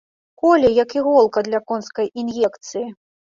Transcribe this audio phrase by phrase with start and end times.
[0.39, 2.85] Коле, як іголка для конскай ін'екцыі.